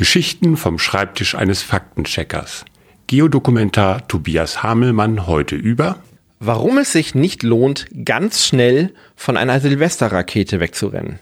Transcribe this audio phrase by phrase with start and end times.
[0.00, 2.64] Geschichten vom Schreibtisch eines Faktencheckers.
[3.06, 5.98] Geodokumentar Tobias Hamelmann heute über
[6.38, 11.18] Warum es sich nicht lohnt, ganz schnell von einer Silvesterrakete wegzurennen.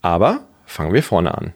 [0.00, 1.54] Aber fangen wir vorne an.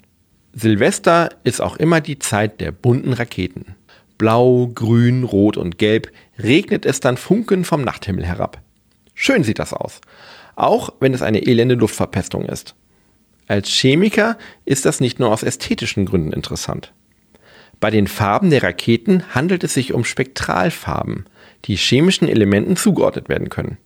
[0.53, 3.77] Silvester ist auch immer die Zeit der bunten Raketen.
[4.19, 6.11] Blau, grün, rot und gelb
[6.43, 8.61] regnet es dann Funken vom Nachthimmel herab.
[9.15, 10.01] Schön sieht das aus.
[10.57, 12.75] Auch wenn es eine elende Luftverpestung ist.
[13.49, 14.37] Als Chemiker
[14.67, 16.93] ist das nicht nur aus ästhetischen Gründen interessant.
[17.81, 21.25] Bei den Farben der Raketen handelt es sich um Spektralfarben,
[21.65, 23.79] die chemischen Elementen zugeordnet werden können.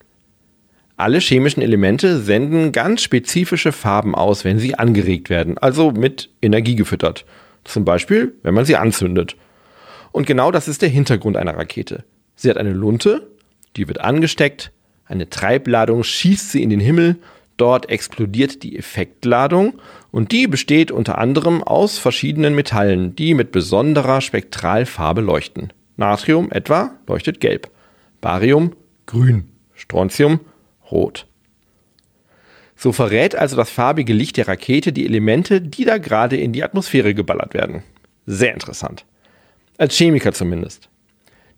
[0.97, 6.75] Alle chemischen Elemente senden ganz spezifische Farben aus, wenn sie angeregt werden, also mit Energie
[6.75, 7.25] gefüttert.
[7.65, 9.37] Zum Beispiel, wenn man sie anzündet.
[10.11, 12.05] Und genau das ist der Hintergrund einer Rakete.
[12.35, 13.31] Sie hat eine Lunte,
[13.77, 14.73] die wird angesteckt,
[15.07, 17.17] eine Treibladung schießt sie in den Himmel
[17.63, 19.75] Dort explodiert die Effektladung
[20.11, 25.73] und die besteht unter anderem aus verschiedenen Metallen, die mit besonderer Spektralfarbe leuchten.
[25.97, 27.71] Natrium etwa leuchtet gelb,
[28.21, 28.75] Barium
[29.07, 29.45] grün,
[29.77, 30.41] Strontium
[30.91, 31.29] rot.
[32.75, 36.65] So verrät also das farbige Licht der Rakete die Elemente, die da gerade in die
[36.65, 37.85] Atmosphäre geballert werden.
[38.27, 39.05] Sehr interessant.
[39.79, 40.89] Als Chemiker zumindest.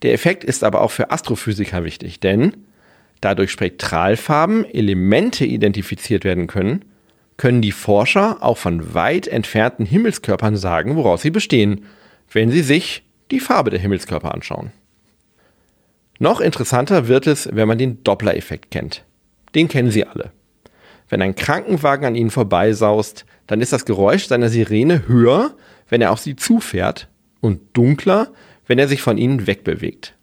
[0.02, 2.66] Der Effekt ist aber auch für Astrophysiker wichtig, denn
[3.24, 6.84] da durch Spektralfarben Elemente identifiziert werden können,
[7.36, 11.86] können die Forscher auch von weit entfernten Himmelskörpern sagen, woraus sie bestehen,
[12.30, 14.72] wenn sie sich die Farbe der Himmelskörper anschauen.
[16.18, 19.04] Noch interessanter wird es, wenn man den Doppler-Effekt kennt.
[19.54, 20.30] Den kennen Sie alle.
[21.08, 25.54] Wenn ein Krankenwagen an Ihnen vorbeisaust, dann ist das Geräusch seiner Sirene höher,
[25.88, 27.08] wenn er auf Sie zufährt
[27.40, 28.28] und dunkler,
[28.66, 30.14] wenn er sich von Ihnen wegbewegt.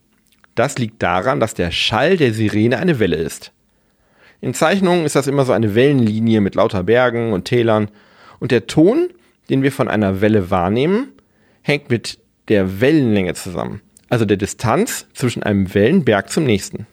[0.55, 3.51] Das liegt daran, dass der Schall der Sirene eine Welle ist.
[4.41, 7.89] In Zeichnungen ist das immer so eine Wellenlinie mit lauter Bergen und Tälern.
[8.39, 9.09] Und der Ton,
[9.49, 11.09] den wir von einer Welle wahrnehmen,
[11.61, 16.87] hängt mit der Wellenlänge zusammen, also der Distanz zwischen einem Wellenberg zum nächsten.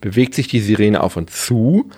[0.00, 1.90] Bewegt sich die Sirene auf und zu,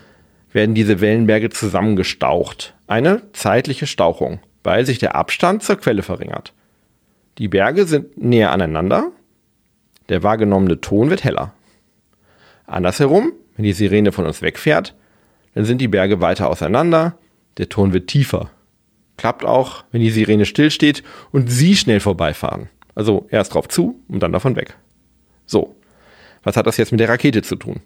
[0.52, 2.74] werden diese Wellenberge zusammengestaucht.
[2.86, 6.54] Eine zeitliche Stauchung, weil sich der Abstand zur Quelle verringert.
[7.36, 9.12] Die Berge sind näher aneinander
[10.08, 11.52] der wahrgenommene Ton wird heller.
[12.66, 14.94] Andersherum, wenn die Sirene von uns wegfährt,
[15.54, 17.18] dann sind die Berge weiter auseinander,
[17.56, 18.50] der Ton wird tiefer.
[19.16, 21.02] Klappt auch, wenn die Sirene stillsteht
[21.32, 22.68] und Sie schnell vorbeifahren.
[22.94, 24.76] Also erst drauf zu und dann davon weg.
[25.46, 25.74] So,
[26.42, 27.80] was hat das jetzt mit der Rakete zu tun?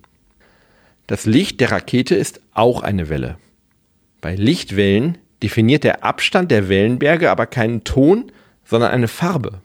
[1.06, 3.36] Das Licht der Rakete ist auch eine Welle.
[4.20, 8.30] Bei Lichtwellen definiert der Abstand der Wellenberge aber keinen Ton,
[8.64, 9.60] sondern eine Farbe.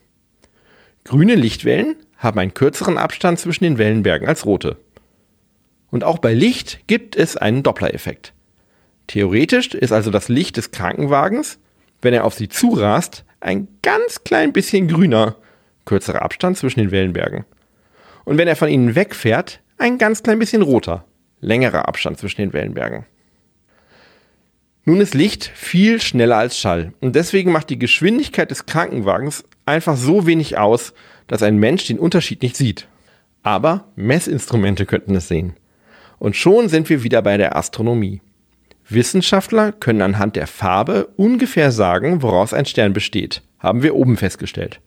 [1.03, 4.78] Grüne Lichtwellen haben einen kürzeren Abstand zwischen den Wellenbergen als rote.
[5.91, 8.33] Und auch bei Licht gibt es einen Doppler-Effekt.
[9.07, 11.59] Theoretisch ist also das Licht des Krankenwagens,
[12.01, 15.38] wenn er auf sie zurast, ein ganz klein bisschen grüner,
[15.85, 17.45] kürzerer Abstand zwischen den Wellenbergen.
[18.25, 21.06] Und wenn er von ihnen wegfährt, ein ganz klein bisschen roter,
[21.39, 23.06] längerer Abstand zwischen den Wellenbergen.
[24.83, 29.97] Nun ist Licht viel schneller als Schall und deswegen macht die Geschwindigkeit des Krankenwagens einfach
[29.97, 30.94] so wenig aus,
[31.27, 32.88] dass ein Mensch den Unterschied nicht sieht.
[33.43, 35.53] Aber Messinstrumente könnten es sehen.
[36.19, 38.21] Und schon sind wir wieder bei der Astronomie.
[38.89, 44.79] Wissenschaftler können anhand der Farbe ungefähr sagen, woraus ein Stern besteht, haben wir oben festgestellt.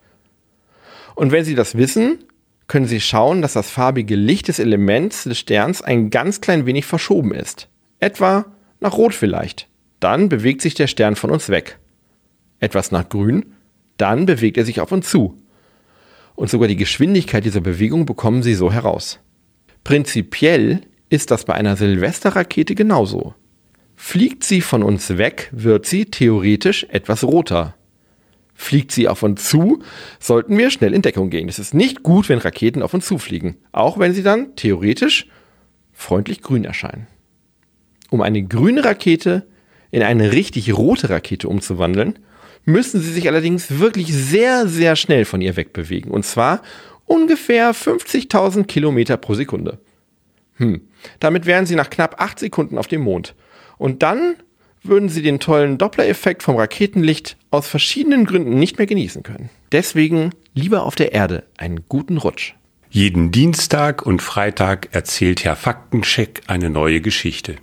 [1.14, 2.24] Und wenn Sie das wissen,
[2.66, 6.86] können Sie schauen, dass das farbige Licht des Elements des Sterns ein ganz klein wenig
[6.86, 7.68] verschoben ist.
[7.98, 8.46] Etwa
[8.80, 9.68] nach Rot vielleicht.
[9.98, 11.78] Dann bewegt sich der Stern von uns weg.
[12.58, 13.54] Etwas nach Grün,
[13.98, 15.36] dann bewegt er sich auf uns zu
[16.40, 19.20] und sogar die Geschwindigkeit dieser Bewegung bekommen sie so heraus.
[19.84, 20.80] Prinzipiell
[21.10, 23.34] ist das bei einer Silvesterrakete genauso.
[23.94, 27.74] Fliegt sie von uns weg, wird sie theoretisch etwas roter.
[28.54, 29.82] Fliegt sie auf uns zu,
[30.18, 31.46] sollten wir schnell in Deckung gehen.
[31.46, 35.26] Es ist nicht gut, wenn Raketen auf uns zufliegen, auch wenn sie dann theoretisch
[35.92, 37.06] freundlich grün erscheinen.
[38.08, 39.46] Um eine grüne Rakete
[39.90, 42.18] in eine richtig rote Rakete umzuwandeln,
[42.64, 46.10] müssen sie sich allerdings wirklich sehr, sehr schnell von ihr wegbewegen.
[46.10, 46.62] Und zwar
[47.06, 49.78] ungefähr 50.000 Kilometer pro Sekunde.
[50.56, 50.82] Hm.
[51.18, 53.34] Damit wären sie nach knapp acht Sekunden auf dem Mond.
[53.78, 54.36] Und dann
[54.82, 59.50] würden sie den tollen Doppler-Effekt vom Raketenlicht aus verschiedenen Gründen nicht mehr genießen können.
[59.72, 62.54] Deswegen lieber auf der Erde einen guten Rutsch.
[62.90, 67.56] Jeden Dienstag und Freitag erzählt Herr Faktencheck eine neue Geschichte.